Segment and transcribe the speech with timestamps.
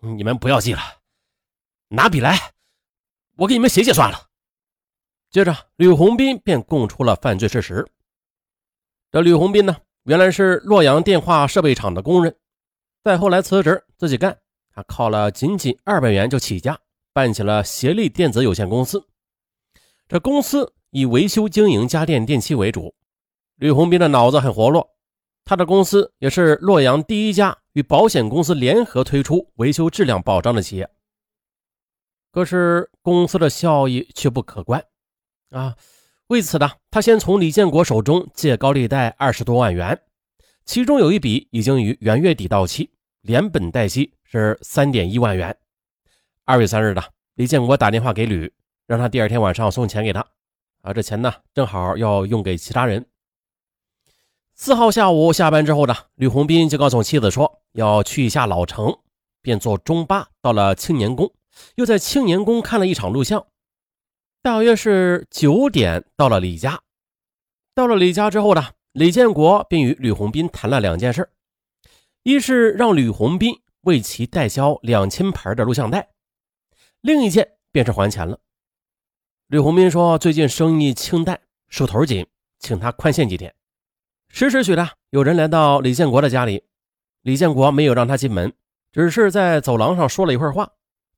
[0.00, 0.80] 你们不要记了，
[1.88, 2.52] 拿笔来，
[3.36, 4.28] 我给你们写写算了。
[5.30, 7.86] 接着，吕红斌便供出了犯罪事实。
[9.12, 12.34] 这吕红斌呢，原来是洛阳电话设备厂的工人，
[13.04, 14.38] 再后来辞职自己干，
[14.74, 16.78] 他靠了仅仅二百元就起家，
[17.12, 19.06] 办起了协力电子有限公司。
[20.08, 22.94] 这公司以维修经营家电电器为主。
[23.56, 24.96] 吕红斌的脑子很活络，
[25.44, 30.88] 他的公司也是洛阳第一家与保险公司联合推出维修质量保障的企业。
[32.32, 34.84] 可是公司的效益却不可观。
[35.50, 35.76] 啊，
[36.28, 40.00] 为此呢，他先从李建国手中借高利贷二十多万元，
[40.64, 42.90] 其中有一笔已经于元月底到期，
[43.22, 45.56] 连本带息是三点一万元。
[46.44, 47.02] 二月三日的，
[47.34, 48.52] 李建国打电话给吕，
[48.86, 50.24] 让他第二天晚上送钱给他。
[50.82, 53.04] 啊，这钱呢，正好要用给其他人。
[54.54, 58.98] 四号下午下班之后呢，吕红斌就告诉妻子说要去一下老城，
[59.42, 61.32] 便坐中巴到了青年宫，
[61.76, 63.46] 又在青年宫看了一场录像。
[64.42, 66.80] 大约是九点到了李家，
[67.74, 71.30] 到了李家之后呢，李建国便与吕红斌谈了两件事：
[72.22, 76.10] 一是让吕红斌为其代销两千盘的录像带，
[77.00, 78.40] 另一件便是还钱了。
[79.46, 82.26] 吕红斌说最近生意清淡，手头紧，
[82.58, 83.54] 请他宽限几天。
[84.28, 86.64] 十时许的，有人来到李建国的家里，
[87.22, 88.52] 李建国没有让他进门，
[88.92, 90.70] 只是在走廊上说了一会儿话。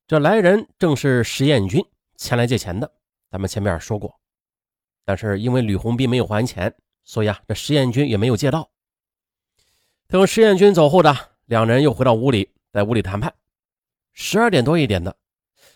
[0.05, 1.83] 这来人正是石彦军
[2.17, 2.91] 前来借钱的。
[3.31, 4.19] 咱们前面说过，
[5.05, 8.69] 但是因为吕红斌没有还钱，所以啊，这石彦军也没有借到。
[10.07, 11.15] 等石彦军走后的
[11.45, 13.33] 两人又回到屋里，在屋里谈判。
[14.11, 15.15] 十二点多一点的，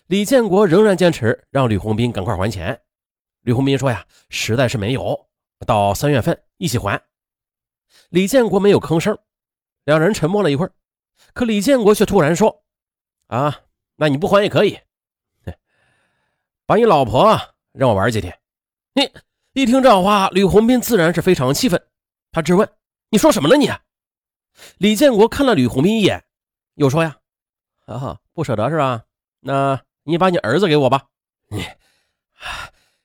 [0.06, 2.80] 李建国仍然坚持让吕红斌赶快还钱。
[3.40, 5.26] 吕红斌说呀，实在是没有，
[5.66, 7.02] 到三月份一起还。
[8.10, 9.18] 李建国没有吭声，
[9.88, 10.72] 两人沉默了一会儿，
[11.32, 12.62] 可李建国却突然说
[13.28, 13.60] ：“啊，
[13.96, 14.78] 那你不还也可以。”
[16.66, 17.40] 把你老婆
[17.72, 18.38] 让我玩几天，
[18.92, 19.10] 你
[19.54, 21.82] 一听这话，吕红斌自然是非常气愤，
[22.32, 22.68] 他质问
[23.08, 23.56] ：“你说什么呢？
[23.56, 23.70] 你？”
[24.76, 26.22] 李建国看了吕红斌一眼，
[26.74, 27.16] 又说：“呀，
[27.86, 29.04] 啊，不舍得是吧？
[29.40, 31.06] 那你把你儿子给我吧。”
[31.48, 31.64] 你，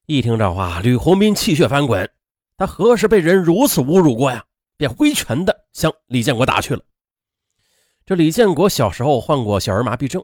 [0.05, 2.11] 一听这话，吕红斌气血翻滚，
[2.57, 4.43] 他何时被人如此侮辱过呀？
[4.77, 6.81] 便挥拳的向李建国打去了。
[8.05, 10.23] 这李建国小时候患过小儿麻痹症，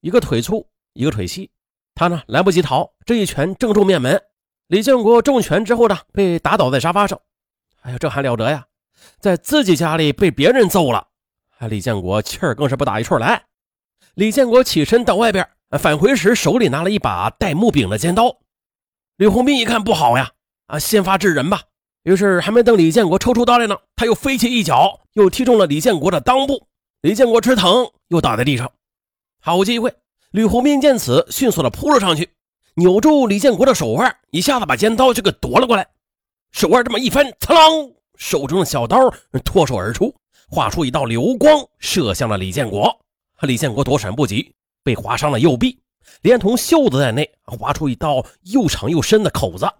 [0.00, 1.50] 一个腿粗，一个腿细。
[1.94, 4.22] 他呢来不及逃，这一拳正中面门。
[4.68, 7.20] 李建国中拳之后呢，被打倒在沙发上。
[7.80, 8.66] 哎呀，这还了得呀！
[9.20, 11.08] 在自己家里被别人揍了，
[11.68, 13.44] 李建国气儿更是不打一处来。
[14.14, 15.48] 李建国起身到外边，
[15.78, 18.40] 返回时手里拿了一把带木柄的尖刀。
[19.16, 20.32] 吕红斌一看不好呀，
[20.66, 21.62] 啊，先发制人吧。
[22.04, 26.66] 于是还没等李建国抽出刀来呢，他又飞起一脚，又踢中了李建国的裆部。
[27.02, 28.70] 李建国吃疼，又倒在地上。
[29.40, 29.94] 好机会！
[30.30, 32.30] 吕红斌见此，迅速的扑了上去，
[32.74, 35.86] 扭住李建国的手腕，一下子把尖刀就给夺了过来。
[36.50, 38.98] 手腕这么一翻，刺啷，手中的小刀
[39.44, 40.14] 脱手而出，
[40.48, 42.98] 划出一道流光，射向了李建国。
[43.42, 45.78] 李建国躲闪不及，被划伤了右臂，
[46.22, 49.70] 连同袖子在内，划出一道又长又深的口子。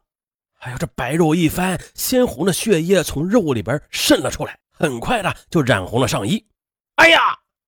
[0.59, 6.45] 哎呀，这白肉一翻，鲜红的血液从肉里边渗了出来，很快的就染红了上衣。
[6.97, 7.21] 哎呀！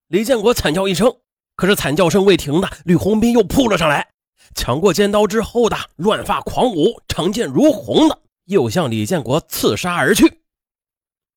[0.09, 1.15] 李建国惨叫一声。
[1.55, 4.09] 可是惨叫声未停的，吕红斌又扑了上来，
[4.55, 10.41] 抢过尖刀之后的乱发狂舞，长剑如虹的又向李建国刺杀而去。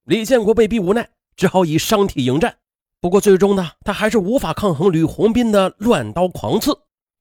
[0.05, 2.57] 李建国被逼无奈，只好以伤体迎战。
[3.01, 6.73] 不过最终呢，他还是无法抗衡吕红斌的乱刀狂刺，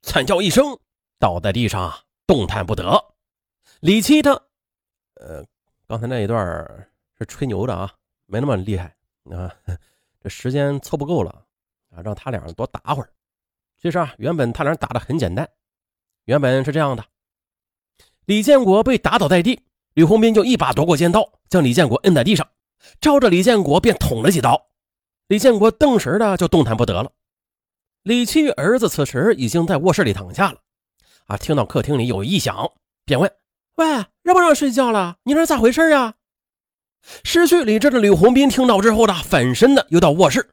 [0.03, 0.79] 惨叫一声，
[1.19, 1.93] 倒在地上
[2.27, 3.05] 动弹不得。
[3.83, 4.31] 李七他，
[5.15, 5.45] 呃，
[5.89, 6.39] 刚才那一段
[7.19, 7.93] 是吹牛的啊，
[8.27, 8.95] 没那么厉害
[9.29, 9.53] 啊，
[10.23, 11.45] 这时间凑不够了。
[11.91, 13.11] 啊，让他俩多打会儿。
[13.81, 15.51] 其实啊，原本他俩打的很简单，
[16.27, 17.05] 原本是这样的：
[18.25, 19.61] 李建国被打倒在地，
[19.95, 22.49] 吕红斌就一把夺过尖刀，将李建国摁在地上，
[23.01, 24.69] 照着李建国便捅了几刀。
[25.27, 27.11] 李建国顿时的就动弹不得了。
[28.05, 30.61] 李七儿子此时已经在卧室里躺下了，
[31.27, 32.73] 啊，听到客厅里有异响，
[33.05, 33.29] 便问
[33.77, 33.87] ：“喂，
[34.23, 35.17] 让不让睡觉了？
[35.25, 36.15] 你这咋回事啊？”
[37.25, 40.51] 失去理智的吕红斌听到之后的反身的又到卧室。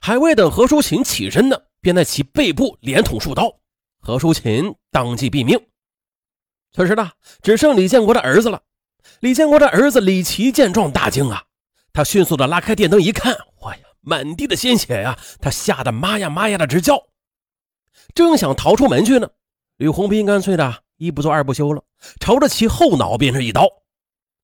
[0.00, 3.52] 还未等何淑琴起身呢，便在其背部连捅数刀，
[4.00, 5.60] 何淑琴当即毙命。
[6.72, 7.10] 此时呢，
[7.42, 8.62] 只剩李建国的儿子了。
[9.18, 11.42] 李建国的儿子李奇见状大惊啊，
[11.92, 15.18] 他迅速的拉开电灯一看，哇呀，满地的鲜血呀！
[15.40, 17.08] 他吓得妈呀妈呀的直叫。
[18.14, 19.28] 正想逃出门去呢，
[19.76, 21.82] 吕红斌干脆的一不做二不休了，
[22.20, 23.66] 朝着其后脑便是一刀，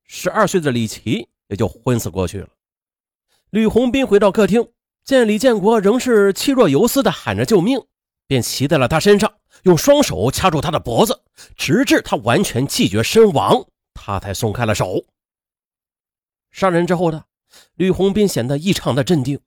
[0.05, 2.49] 十二岁的李奇也就昏死过去了。
[3.51, 4.69] 吕红斌回到客厅。
[5.05, 7.81] 见李建国仍是气若游丝的喊着救命，
[8.27, 9.33] 便骑在了他身上，
[9.63, 11.23] 用双手掐住他的脖子，
[11.55, 15.05] 直至他完全气绝身亡，他才松开了手。
[16.51, 17.27] 杀人之后的
[17.77, 19.39] 吕红斌显得异常的镇定，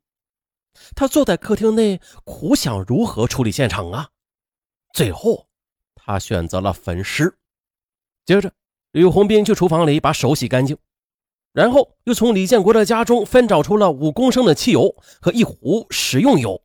[0.96, 4.12] 他坐在客厅内苦想如何处理现场啊。
[4.94, 5.49] 最后，
[6.10, 7.32] 他选择了焚尸。
[8.26, 8.52] 接着，
[8.94, 10.76] 吕红斌去厨房里把手洗干净，
[11.54, 16.60] 然后又从李建国的家中分找出了五公升的汽油和一壶食用油，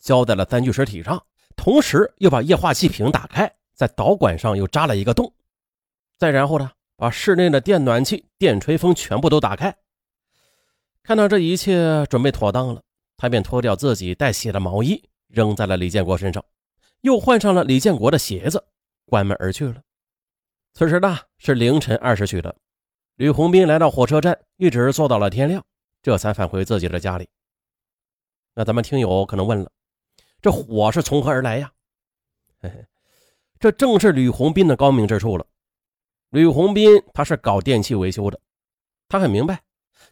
[0.00, 5.32] 浇在了三具尸体上，同时又把液化气瓶打开，在导管上又扎了一个洞。
[6.18, 9.72] 再然后呢，把室内的电暖气、电吹风全部都打开。
[11.04, 12.82] 看到这一切准备妥当了，
[13.16, 16.44] 他便脱掉自己带血的毛衣，扔在了李建国身上。
[17.02, 18.62] 又换上了李建国的鞋子，
[19.10, 19.82] 关门而去了。
[20.72, 22.56] 此时呢是凌晨二时许的，
[23.16, 25.62] 吕红斌来到火车站，一直坐到了天亮，
[26.00, 27.28] 这才返回自己的家里。
[28.54, 29.70] 那咱们听友可能问了，
[30.40, 31.72] 这火是从何而来呀？
[32.60, 32.86] 嘿嘿，
[33.58, 35.44] 这正是吕红斌的高明之处了。
[36.30, 38.40] 吕红斌他是搞电器维修的，
[39.08, 39.62] 他很明白，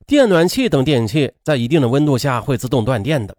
[0.07, 3.37] 电暖器等电器在一定的温度下会自动断电的，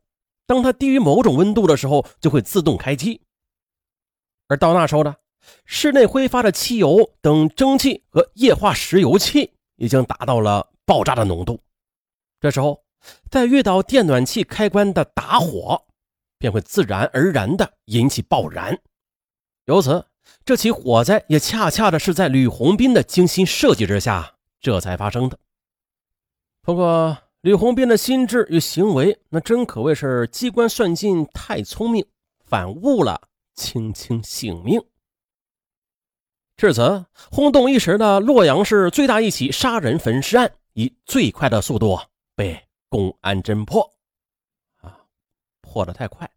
[0.48, 3.22] 当它低于某种温度的时候，就会自动开机。
[4.48, 5.16] 而到那时候呢，
[5.66, 11.60] 室内挥发的汽油等蒸汽和液化石油气已经达到了爆炸的浓度。
[12.40, 12.84] 这时候，
[13.30, 15.86] 再遇到电暖气开关的打火，
[16.38, 18.78] 便会自然而然的引起爆燃。
[19.66, 20.06] 由此，
[20.44, 25.38] 这起火灾也恰恰的是在吕红斌的精心设计之下，这才发生的。
[26.62, 32.06] 不过，吕红斌的心智与行为，那真可谓是机关算尽，太聪明，
[32.46, 33.22] 反误了。
[33.56, 34.82] 卿卿性命。
[36.60, 41.98] 至此，轰动一时的洛阳市最大一起杀人焚尸案，以最快的速度
[42.36, 43.90] 被公安侦破。
[44.82, 45.00] 啊，
[45.62, 46.30] 破的太快，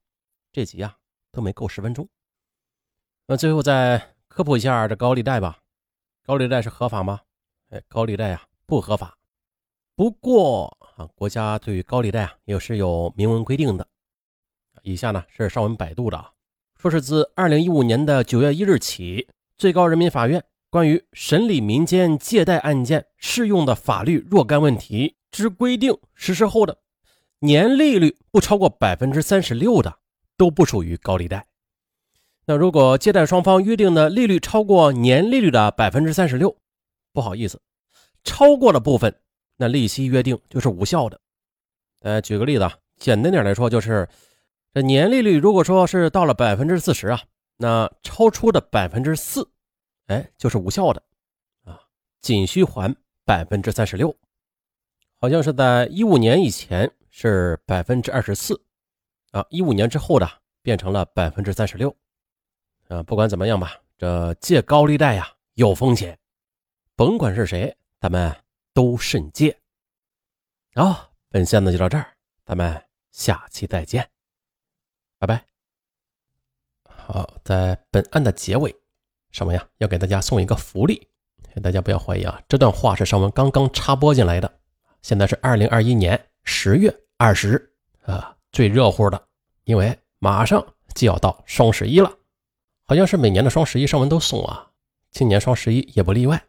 [0.52, 0.96] 这集啊
[1.32, 2.08] 都没够十分钟。
[3.26, 5.58] 那最后再科普一下这高利贷吧。
[6.24, 7.22] 高利贷是合法吗？
[7.70, 9.18] 哎，高利贷啊不合法。
[9.96, 13.84] 不过啊，国家对于高利贷啊也是有明文规定的。
[14.84, 16.32] 以下呢是上文百度的。
[16.76, 19.28] 说是自二零一五年的九月一日起，
[19.62, 26.78] 最高人民法院关于审理民间借贷案件适用的法律若干问题之规定实施后的，
[27.38, 30.00] 年利率不超过百分之三十六的，
[30.36, 31.46] 都不属于高利贷。
[32.44, 36.56] 那如果借贷双方约定的利率超过年利率的百分之三十六，
[37.12, 37.60] 不好意思，
[38.24, 39.14] 超过了部分，
[39.58, 41.20] 那利息约定就是无效的。
[42.00, 44.08] 呃，举个例子啊，简单点来说就是。
[44.74, 47.20] 这年利率如果说是到了百分之四十啊，
[47.56, 49.48] 那超出的百分之四，
[50.06, 51.02] 哎，就是无效的
[51.64, 51.80] 啊，
[52.20, 52.94] 仅需还
[53.24, 54.16] 百分之三十六。
[55.18, 58.60] 好像是在一五年以前是百分之二十四
[59.30, 60.28] 啊，一五年之后的
[60.62, 61.96] 变成了百分之三十六
[62.88, 63.02] 啊。
[63.04, 66.18] 不管怎么样吧，这借高利贷呀有风险，
[66.96, 68.34] 甭管是谁，咱们
[68.74, 69.56] 都慎借。
[70.74, 74.10] 好，本线呢就到这儿，咱们下期再见。
[75.18, 75.51] 拜拜。
[77.44, 78.74] 在本案的结尾，
[79.30, 81.08] 尚文呀要给大家送一个福利，
[81.62, 84.50] 大家不要怀疑啊，这段话是尚文刚刚插播进来的。
[85.02, 87.70] 现在是二零二一年十月二十日
[88.04, 89.20] 啊，最热乎的，
[89.64, 92.12] 因为马上就要到双十一了，
[92.84, 94.70] 好像是每年的双十一尚文都送啊，
[95.10, 96.42] 今年双十一也不例外，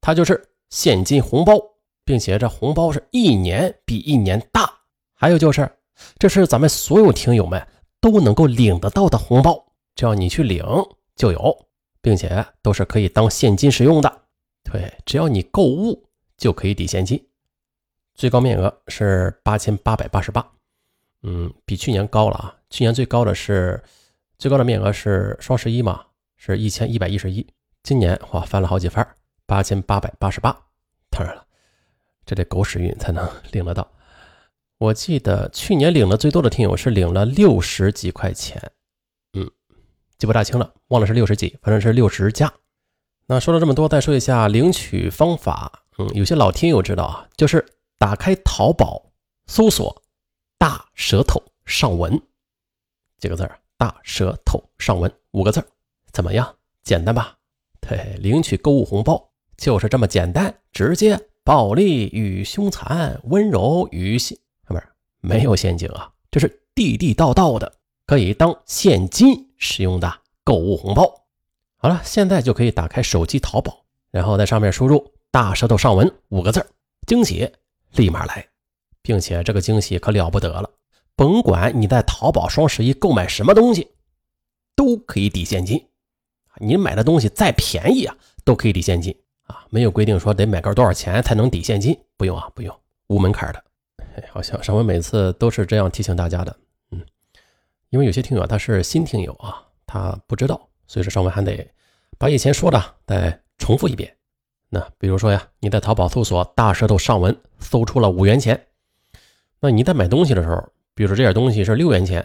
[0.00, 1.58] 它就是现金红包，
[2.04, 4.72] 并且这红包是一年比一年大，
[5.14, 5.70] 还有就是，
[6.18, 7.66] 这是咱们所有听友们。
[8.00, 9.67] 都能够领得到的红包，
[9.98, 10.64] 只要你去领
[11.16, 11.66] 就有，
[12.00, 14.22] 并且都是可以当现金使用的。
[14.62, 17.20] 对，只要你购物就可以抵现金，
[18.14, 20.52] 最高面额是八千八百八十八，
[21.24, 22.54] 嗯，比去年高了啊。
[22.70, 23.82] 去年最高的是
[24.38, 26.04] 最高的面额是双十一嘛，
[26.36, 27.44] 是一千一百一十一，
[27.82, 29.04] 今年哇翻了好几番，
[29.46, 30.56] 八千八百八十八。
[31.10, 31.44] 当然了，
[32.24, 33.90] 这得狗屎运才能领得到。
[34.78, 38.62] 我记得去年领的最多的听友是领了六十几块钱，
[40.18, 42.52] 记不大清了，忘了是六十几，反正是六十加。
[43.26, 45.84] 那说了这么多，再说一下领取方法。
[45.98, 47.64] 嗯，有些老听友知道啊，就是
[47.98, 49.12] 打开淘宝，
[49.46, 50.02] 搜索
[50.58, 52.20] “大舌头上文”
[53.18, 55.66] 几个字儿，“大舌头上文”五个字儿，
[56.12, 56.54] 怎么样？
[56.82, 57.36] 简单吧？
[57.80, 64.36] 对，领取购物红包就是这么简单，直接，暴力与凶残，温柔与性。
[65.20, 67.72] 没有陷阱啊，这是地地道道的，
[68.06, 70.10] 可以当现金使用的
[70.42, 71.26] 购物红包。
[71.76, 76.64] 好了，现在就可以打开手机淘宝，然后在上面输入“大舌头上文”五个字
[77.06, 77.52] 惊喜
[77.92, 78.48] 立马来，
[79.02, 80.70] 并且这个惊喜可了不得了，
[81.14, 83.92] 甭管你在淘宝双十一购买什么东西，
[84.74, 85.86] 都可以抵现金。
[86.60, 93.64] 你买的东西再便宜啊，都可以抵现金啊，没有规定说得买个多少钱才能抵现金，不用啊，不用，无门槛的。
[94.32, 96.56] 好像上文每次都是这样提醒大家的，
[97.90, 101.66] 因为有些听友他是新听友啊，他不知道，所以说上文还得
[102.18, 104.14] 把以前说的再重复一遍。
[104.68, 108.66] 那比如说呀，你在淘宝搜索“大舌头上文”，搜出了五元钱，
[109.60, 110.62] 那你在买东西的时候，
[110.94, 112.20] 比如说这点东西是六元钱，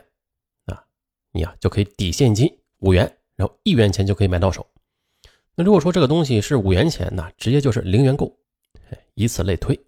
[0.66, 0.84] 啊，
[1.32, 4.68] 你呀就可以抵现金五元，然后一元钱就可以买到手。
[5.56, 8.38] 那如果说这个东西是五元钱，那直接就是零元购，
[9.14, 9.80] 以此类推。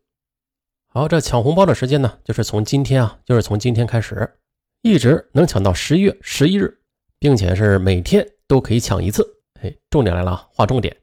[0.87, 4.39] 好，这抢红包的时间呢，就是从今天啊，就是从今天开始，
[4.85, 6.77] 一直能抢到十一月十一日，
[7.17, 9.27] 并且是每天都可以抢一次。
[9.59, 10.95] 哎，重点来了，划重点，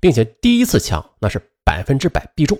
[0.00, 2.58] 并且第一次抢那是百分之百必中，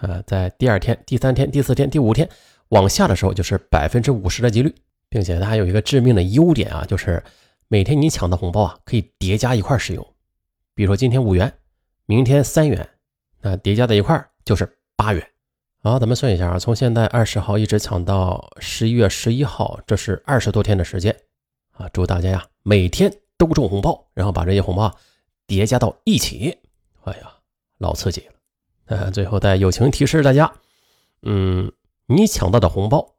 [0.00, 2.26] 啊，在第二天、第三天、第四天、第五天
[2.70, 4.74] 往下的时候，就是百分之五十的几率，
[5.10, 7.22] 并且它还有一个致命的优点啊，就是
[7.68, 10.14] 每天你抢的红包啊，可以叠加一块使用，
[10.74, 11.52] 比如说今天五元，
[12.06, 12.88] 明天三元，
[13.42, 15.22] 那叠加在一块就是八元。
[15.82, 21.18] 好，咱们算一下啊，从现在二十号一直抢到十一月十一号，这是二十多天的时间
[21.72, 21.88] 啊！
[21.90, 24.94] 祝大家呀每天都中红包，然后把这些红包
[25.46, 26.58] 叠加到一起，
[27.04, 27.32] 哎呀，
[27.78, 28.34] 老刺激了！
[28.88, 30.52] 呃， 最后再友情提示大家，
[31.22, 31.72] 嗯，
[32.04, 33.14] 你抢到的红包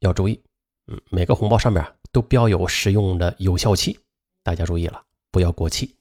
[0.00, 0.40] 要注意，
[0.86, 4.00] 嗯，每个红包上面都标有使用的有效期，
[4.42, 5.94] 大家注意了，不要过期。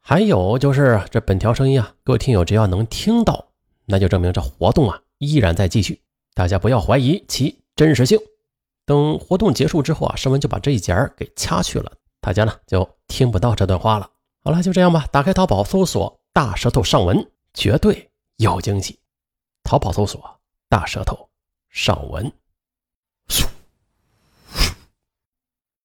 [0.00, 3.52] 还有就是这本条声音啊，各位听友只要能听到，
[3.84, 5.00] 那就证明这活动啊。
[5.20, 6.02] 依然在继续，
[6.34, 8.18] 大家不要怀疑其真实性。
[8.86, 14.10] 等活动结束之后啊，声文就把这一节儿给掐去了，大家呢就听不到这段话了。
[14.42, 15.06] 好了，就这样吧。
[15.12, 18.98] 打开淘宝搜索“大舌头上文”，绝对有惊喜。
[19.62, 21.28] 淘宝搜索“大舌头
[21.68, 22.32] 上文”。